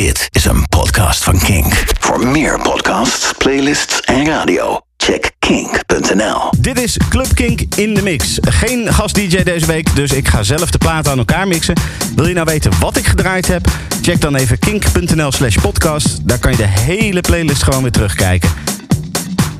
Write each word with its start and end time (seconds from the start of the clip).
Dit 0.00 0.28
is 0.30 0.44
een 0.44 0.68
podcast 0.68 1.24
van 1.24 1.38
Kink. 1.38 1.84
Voor 1.98 2.26
meer 2.26 2.60
podcasts, 2.60 3.32
playlists 3.38 4.00
en 4.00 4.26
radio, 4.26 4.80
check 4.96 5.30
kink.nl. 5.38 6.50
Dit 6.58 6.80
is 6.80 6.96
Club 7.08 7.34
Kink 7.34 7.60
in 7.76 7.94
de 7.94 8.02
mix. 8.02 8.38
Geen 8.40 8.92
gast-DJ 8.92 9.42
deze 9.42 9.66
week, 9.66 9.96
dus 9.96 10.12
ik 10.12 10.28
ga 10.28 10.42
zelf 10.42 10.70
de 10.70 10.78
platen 10.78 11.12
aan 11.12 11.18
elkaar 11.18 11.48
mixen. 11.48 11.74
Wil 12.16 12.26
je 12.26 12.34
nou 12.34 12.46
weten 12.46 12.72
wat 12.80 12.96
ik 12.96 13.06
gedraaid 13.06 13.46
heb? 13.46 13.68
Check 14.02 14.20
dan 14.20 14.36
even 14.36 14.58
kink.nl 14.58 15.32
slash 15.32 15.56
podcast. 15.56 16.28
Daar 16.28 16.38
kan 16.38 16.50
je 16.50 16.56
de 16.56 16.68
hele 16.68 17.20
playlist 17.20 17.62
gewoon 17.62 17.82
weer 17.82 17.92
terugkijken. 17.92 18.50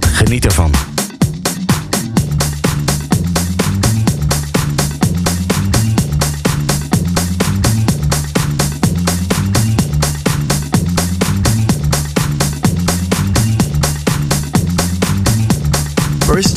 Geniet 0.00 0.44
ervan. 0.44 0.89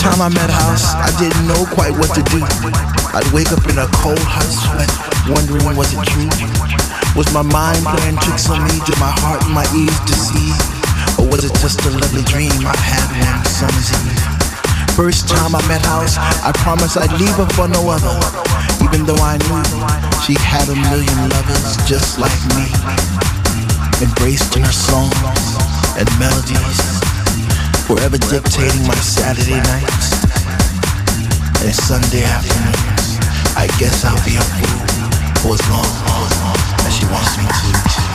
Time 0.04 0.20
I 0.20 0.28
met 0.36 0.52
House, 0.52 0.92
I 1.00 1.08
didn't 1.16 1.48
know 1.48 1.64
quite 1.72 1.96
what 1.96 2.12
to 2.12 2.24
do. 2.28 2.44
I'd 3.16 3.24
wake 3.32 3.56
up 3.56 3.64
in 3.72 3.80
a 3.80 3.88
cold, 4.04 4.20
hot 4.20 4.44
sweat, 4.52 4.92
wondering 5.32 5.64
was 5.80 5.96
it 5.96 6.04
true? 6.04 6.28
Was 7.16 7.32
my 7.32 7.40
mind 7.40 7.80
playing 7.88 8.20
tricks 8.20 8.52
on 8.52 8.68
me? 8.68 8.84
Did 8.84 9.00
my 9.00 9.16
heart 9.24 9.40
and 9.48 9.56
my 9.56 9.64
ears 9.72 9.96
deceive? 10.04 10.60
Or 11.16 11.32
was 11.32 11.48
it 11.48 11.56
just 11.64 11.80
a 11.88 11.92
lovely 11.96 12.20
dream 12.28 12.52
I 12.68 12.76
had 12.76 13.08
one 13.16 13.48
summer's 13.48 13.96
eve? 14.04 14.20
First 14.92 15.32
time 15.32 15.56
I 15.56 15.64
met 15.72 15.80
House, 15.88 16.20
I 16.20 16.52
promised 16.52 17.00
I'd 17.00 17.16
leave 17.16 17.40
her 17.40 17.48
for 17.56 17.72
no 17.72 17.88
other. 17.88 18.12
Even 18.84 19.08
though 19.08 19.24
I 19.24 19.40
knew 19.48 19.64
she 20.20 20.36
had 20.36 20.68
a 20.68 20.76
million 20.92 21.16
lovers 21.32 21.80
just 21.88 22.20
like 22.20 22.36
me. 22.60 22.68
Embraced 24.04 24.52
in 24.60 24.68
her 24.68 24.76
songs 24.76 25.16
and 25.96 26.12
melodies 26.20 27.12
forever 27.88 28.17
dictating 28.17 28.88
my 28.88 28.95
Saturday 28.95 29.59
nights 29.59 30.14
and 31.64 31.76
Sunday 31.76 32.23
afternoons. 32.23 33.20
I 33.58 33.67
guess 33.78 34.06
I'll 34.06 34.23
be 34.23 34.36
a 34.36 34.42
fool 34.42 34.78
for 35.42 35.53
as 35.56 35.70
long 35.70 35.86
as 36.86 36.95
she 36.95 37.06
wants 37.06 37.38
me 37.38 37.44
to. 37.44 38.12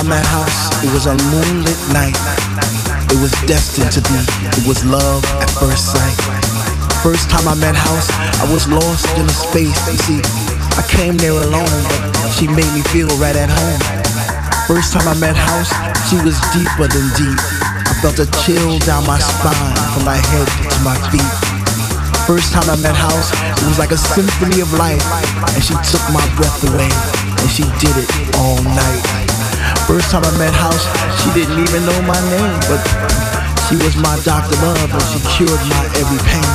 I 0.00 0.02
met 0.02 0.24
House, 0.32 0.72
it 0.80 0.88
was 0.96 1.04
a 1.04 1.12
moonlit 1.28 1.76
night. 1.92 2.16
It 3.12 3.20
was 3.20 3.36
destined 3.44 3.92
to 3.92 4.00
be. 4.08 4.16
It 4.48 4.64
was 4.64 4.80
love 4.80 5.20
at 5.44 5.52
first 5.60 5.92
sight. 5.92 6.16
First 7.04 7.28
time 7.28 7.44
I 7.44 7.52
met 7.60 7.76
House, 7.76 8.08
I 8.40 8.48
was 8.48 8.64
lost 8.64 9.04
in 9.20 9.28
a 9.28 9.36
space. 9.36 9.76
You 9.92 10.00
see, 10.00 10.20
I 10.80 10.88
came 10.88 11.20
there 11.20 11.36
alone, 11.36 11.84
but 12.16 12.32
she 12.32 12.48
made 12.48 12.72
me 12.72 12.80
feel 12.88 13.12
right 13.20 13.36
at 13.36 13.52
home. 13.52 13.80
First 14.64 14.96
time 14.96 15.04
I 15.04 15.12
met 15.20 15.36
House, 15.36 15.68
she 16.08 16.16
was 16.24 16.40
deeper 16.56 16.88
than 16.88 17.04
deep. 17.20 17.36
I 17.84 17.92
felt 18.00 18.16
a 18.24 18.28
chill 18.40 18.80
down 18.88 19.04
my 19.04 19.20
spine 19.20 19.76
from 19.92 20.08
my 20.08 20.16
head 20.16 20.48
to 20.48 20.78
my 20.80 20.96
feet. 21.12 21.28
First 22.24 22.56
time 22.56 22.72
I 22.72 22.80
met 22.80 22.96
House, 22.96 23.36
it 23.36 23.68
was 23.68 23.76
like 23.76 23.92
a 23.92 24.00
symphony 24.00 24.64
of 24.64 24.72
life, 24.80 25.04
and 25.52 25.60
she 25.60 25.76
took 25.92 26.04
my 26.08 26.24
breath 26.40 26.56
away, 26.72 26.88
and 26.88 27.50
she 27.52 27.68
did 27.76 28.00
it 28.00 28.08
all 28.40 28.64
night. 28.64 29.29
First 29.90 30.12
time 30.12 30.22
I 30.22 30.30
met 30.38 30.54
House, 30.54 30.86
she 31.18 31.34
didn't 31.34 31.58
even 31.58 31.82
know 31.82 31.98
my 32.06 32.14
name, 32.30 32.54
but 32.70 32.78
she 33.66 33.74
was 33.74 33.98
my 33.98 34.14
doctor 34.22 34.54
love 34.62 34.86
and 34.86 35.02
she 35.10 35.18
cured 35.34 35.58
my 35.66 35.82
every 35.98 36.22
pain. 36.30 36.46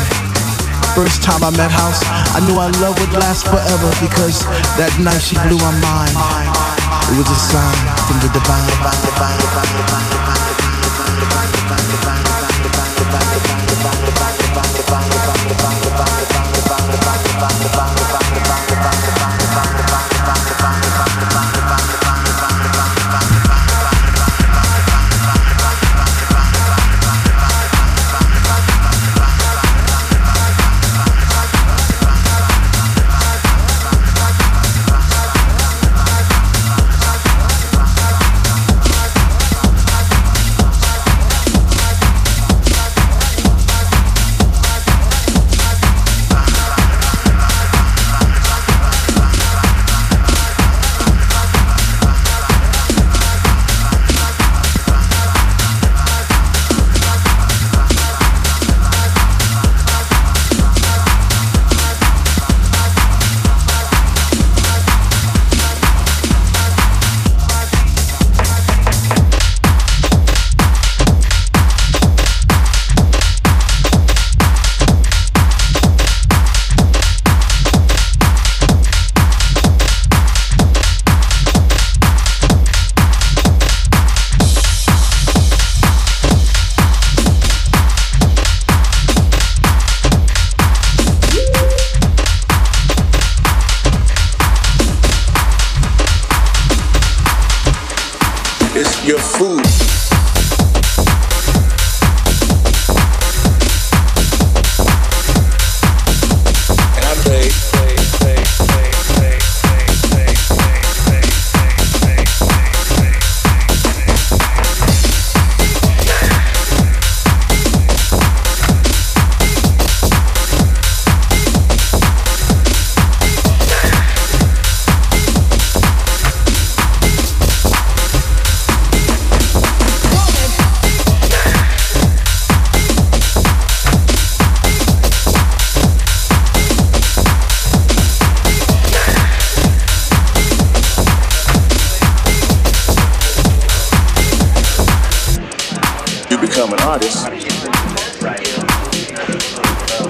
First 0.96 1.19
time 1.22 1.44
I 1.44 1.51
met 1.51 1.69
House, 1.69 2.00
I 2.31 2.40
knew 2.47 2.56
our 2.56 2.72
love 2.79 2.96
would 2.96 3.12
last 3.12 3.44
forever 3.44 3.91
because 4.00 4.47
that 4.79 4.96
night 5.03 5.19
she 5.19 5.35
blew 5.51 5.59
my 5.59 5.75
mind. 5.84 6.16
It 7.12 7.19
was 7.19 7.28
a 7.28 7.35
sign 7.35 7.75
from 8.07 8.23
the 8.23 8.31
divine. 8.31 8.72
divine, 8.72 9.03
divine, 9.03 9.84
divine, 12.96 13.54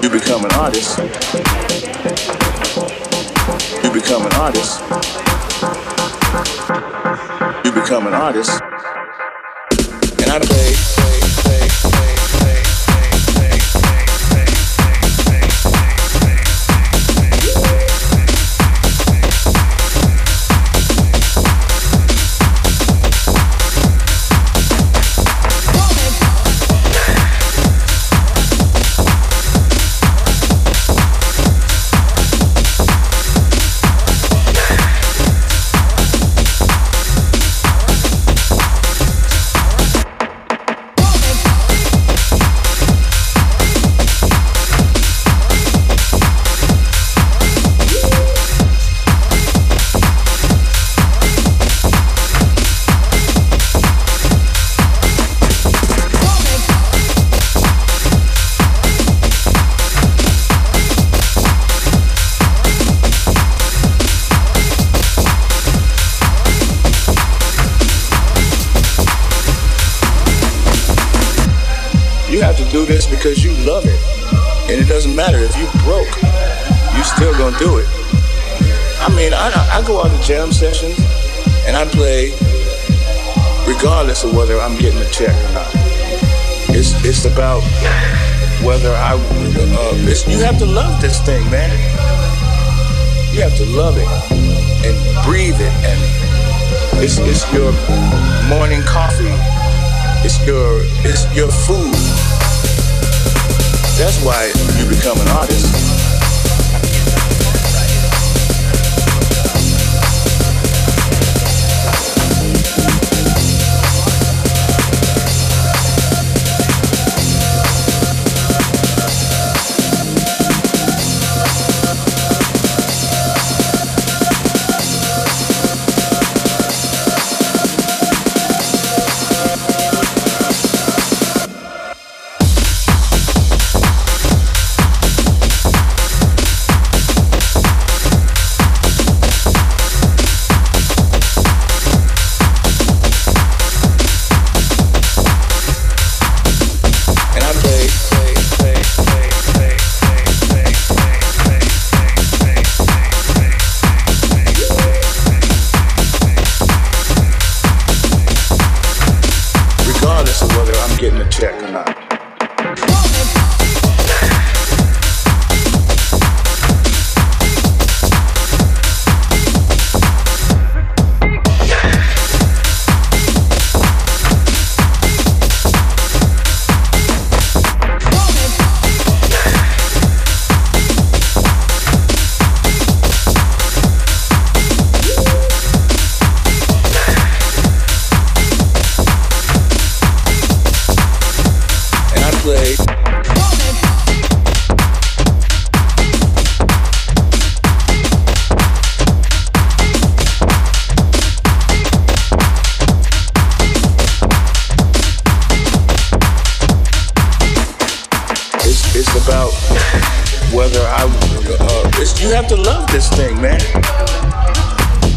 You 0.06 0.12
become 0.12 0.44
an 0.44 0.52
artist. 0.52 0.98
You 3.82 3.90
become 3.90 4.24
an 4.24 4.32
artist. 4.34 4.80
You 7.64 7.72
become 7.72 8.06
an 8.06 8.14
artist. 8.14 8.62
And 10.22 10.30
I 10.30 10.38
play. 10.38 10.85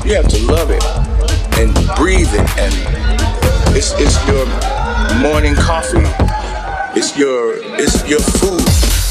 You 0.09 0.15
have 0.15 0.27
to 0.29 0.41
love 0.41 0.71
it 0.71 0.83
and 1.59 1.71
breathe 1.95 2.33
it. 2.33 2.57
And 2.57 2.73
it's, 3.77 3.93
it's 3.99 4.17
your 4.25 4.43
morning 5.21 5.53
coffee. 5.53 6.01
It's 6.99 7.15
your, 7.15 7.53
it's 7.77 8.09
your 8.09 8.19
food. 8.19 9.08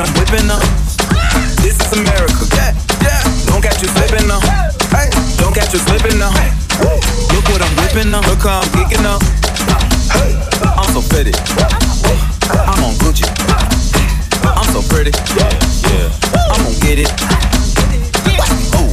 I'm 0.00 0.12
whipping 0.14 0.46
now. 0.46 0.58
This 1.60 1.76
is 1.76 1.92
America. 1.92 2.48
Yeah, 2.56 2.72
yeah. 3.04 3.20
Don't 3.44 3.60
catch 3.60 3.82
you 3.82 3.88
slipping 3.88 4.26
now. 4.26 4.40
Don't 5.36 5.54
catch 5.54 5.74
you 5.74 5.78
slipping 5.78 6.18
now. 6.18 6.32
Look 7.36 7.44
what 7.52 7.60
I'm 7.60 7.76
whipping 7.76 8.10
now. 8.10 8.20
Look 8.24 8.40
how 8.40 8.60
I'm 8.60 8.68
geeking 8.72 9.04
up. 9.04 9.20
I'm 10.64 10.88
so 10.94 11.02
pretty. 11.12 11.32
I'm 12.64 12.80
on 12.82 12.94
Gucci. 13.04 13.28
I'm 14.42 14.72
so 14.72 14.80
pretty. 14.88 15.12
Yeah, 15.36 15.52
yeah. 15.92 16.08
I'm 16.48 16.64
gonna 16.64 16.80
get 16.80 16.98
it. 17.00 17.12
Ooh. 18.80 18.88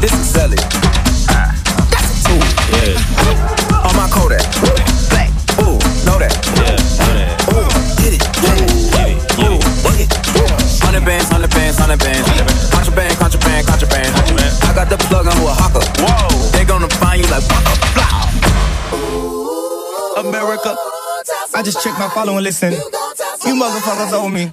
This 0.00 0.12
is 0.12 0.28
Sally. 0.28 0.81
My 22.02 22.14
follow 22.14 22.34
and 22.36 22.44
listen. 22.44 22.72
You 22.72 23.54
motherfuckers 23.54 24.12
owe 24.12 24.28
me. 24.28 24.52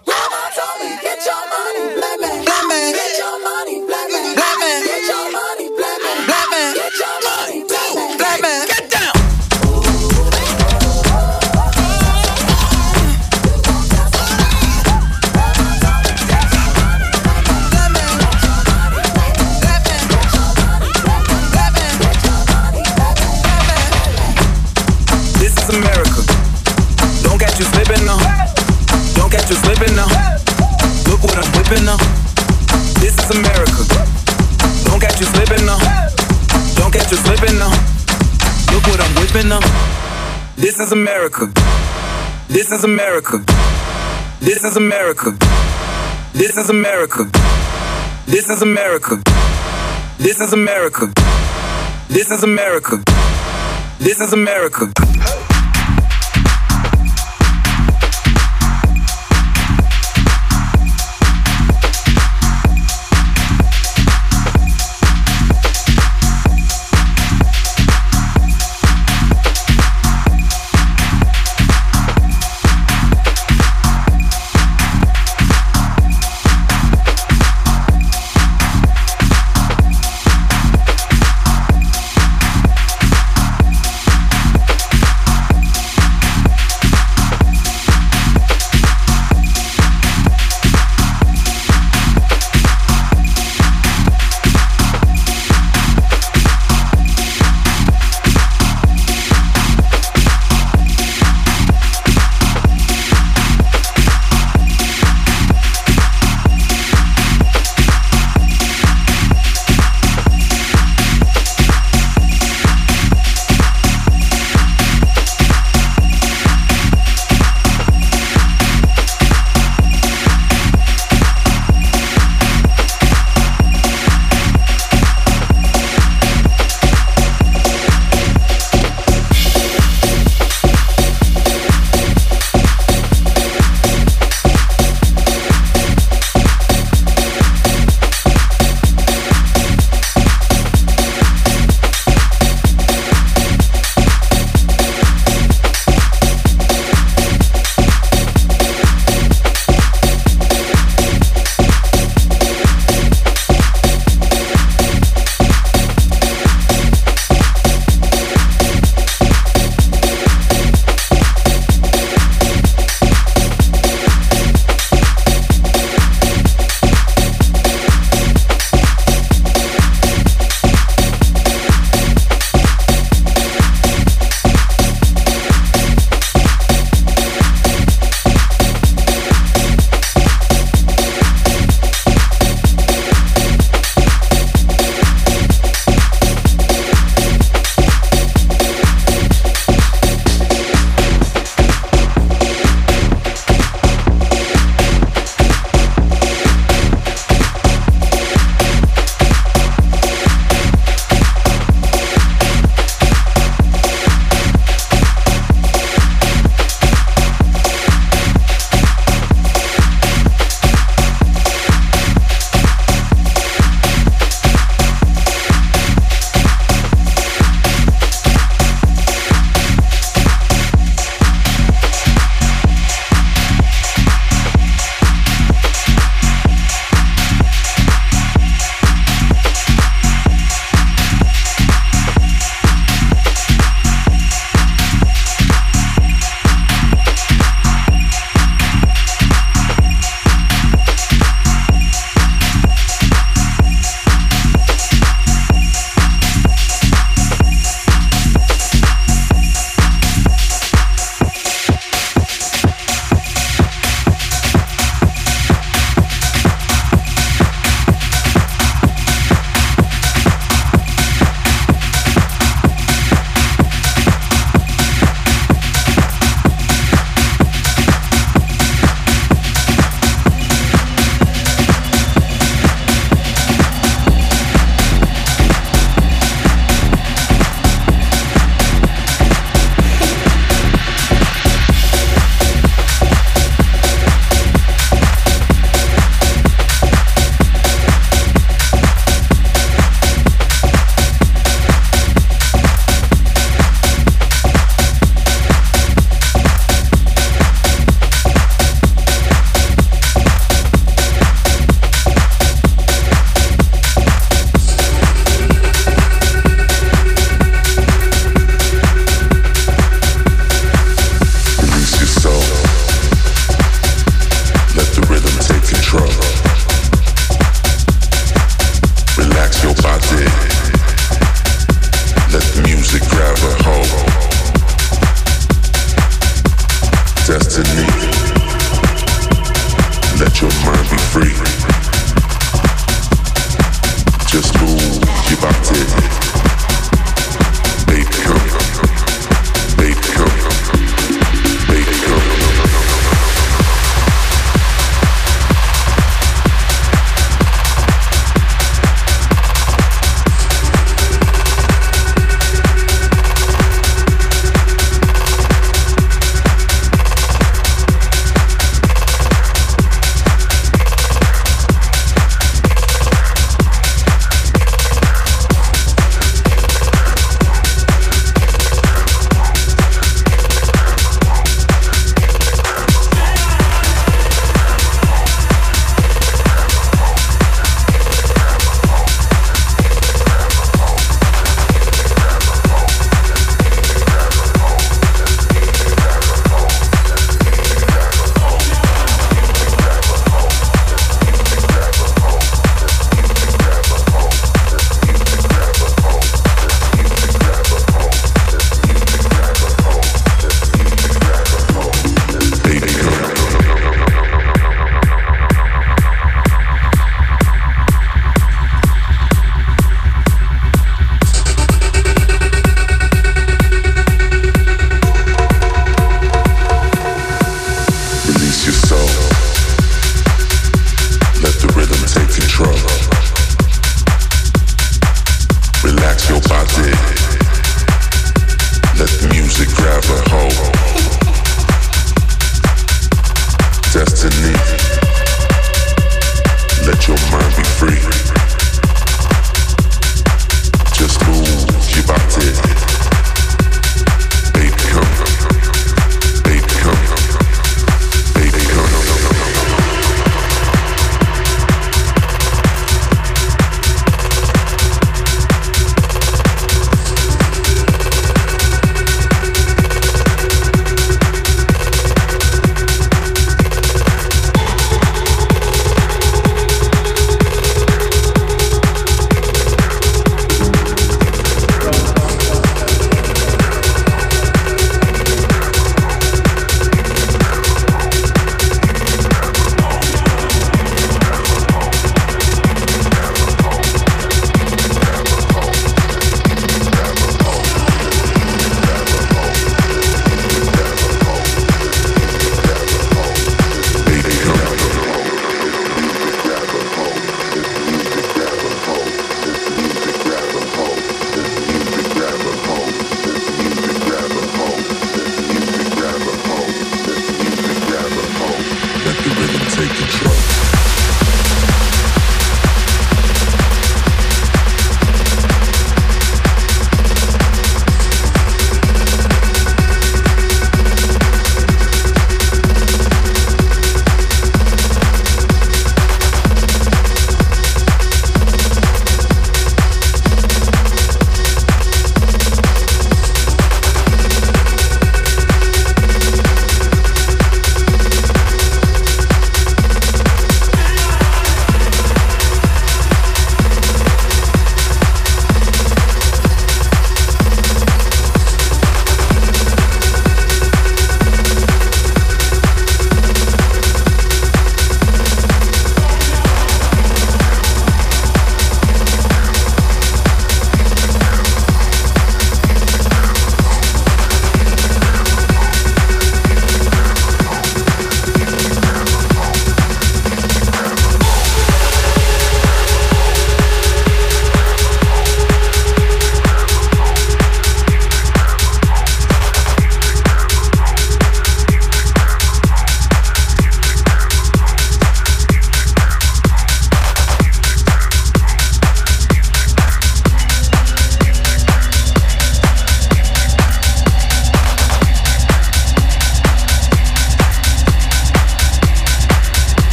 This 40.80 40.88
is 40.88 40.94
America. 40.94 41.46
This 42.48 42.72
is 42.72 42.86
America. 42.86 43.44
This 44.40 44.64
is 44.64 44.78
America. 44.78 45.38
This 46.32 46.56
is 46.56 46.70
America. 46.70 47.30
This 48.26 48.50
is 48.50 48.62
America. 48.62 49.22
This 50.20 50.40
is 50.40 50.54
America. 50.54 51.12
This 52.08 52.32
is 52.32 52.44
America. 52.44 53.04
This 54.00 54.22
is 54.22 54.32
America. 54.32 55.09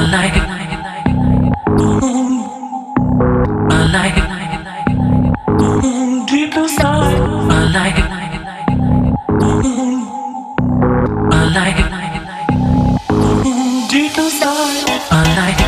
I 0.00 0.04
like 0.06 0.34
it. 0.34 0.44
I 3.70 3.76
like 3.92 4.16
it. 4.16 4.26
Deep 6.26 6.56
inside. 6.56 7.20
I 7.50 7.68
like 7.76 7.98
it. 7.98 8.08
I 11.32 11.44
like 11.54 11.78
it. 11.80 11.88
Deep 13.90 14.16
inside. 14.16 14.88
I 15.10 15.14
like. 15.36 15.59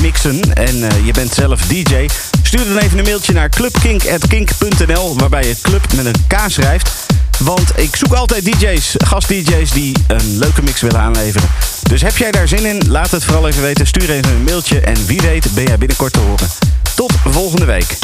Mixen 0.00 0.54
en 0.54 0.88
eh, 0.88 1.06
je 1.06 1.12
bent 1.12 1.32
zelf 1.34 1.60
DJ? 1.60 2.06
Stuur 2.42 2.64
dan 2.64 2.78
even 2.78 2.98
een 2.98 3.04
mailtje 3.04 3.32
naar 3.32 3.48
clubkink.kink.nl 3.48 5.16
waarbij 5.16 5.44
je 5.46 5.56
club 5.62 5.92
met 5.96 6.06
een 6.06 6.26
K 6.26 6.34
schrijft. 6.46 6.90
Want 7.38 7.78
ik 7.78 7.96
zoek 7.96 8.12
altijd 8.12 8.44
DJ's, 8.44 8.94
gast-DJ's 9.04 9.70
die 9.70 9.96
een 10.06 10.38
leuke 10.38 10.62
mix 10.62 10.80
willen 10.80 11.00
aanleveren. 11.00 11.48
Dus 11.82 12.02
heb 12.02 12.16
jij 12.16 12.30
daar 12.30 12.48
zin 12.48 12.66
in? 12.66 12.82
Laat 12.88 13.10
het 13.10 13.24
vooral 13.24 13.48
even 13.48 13.62
weten. 13.62 13.86
Stuur 13.86 14.10
even 14.10 14.30
een 14.30 14.44
mailtje 14.44 14.80
en 14.80 15.06
wie 15.06 15.20
weet 15.20 15.54
ben 15.54 15.64
jij 15.64 15.78
binnenkort 15.78 16.12
te 16.12 16.18
horen. 16.18 16.48
Tot 16.94 17.12
volgende 17.24 17.64
week. 17.64 17.96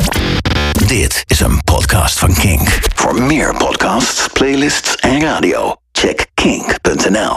Dit 0.86 1.22
is 1.26 1.40
een 1.40 1.64
podcast 1.64 2.18
van 2.18 2.34
Kink. 2.34 2.78
Voor 2.94 3.22
meer 3.22 3.54
podcasts, 3.56 4.26
playlists 4.32 4.94
en 4.96 5.20
radio, 5.20 5.74
check 5.92 6.26
kink.nl. 6.34 7.36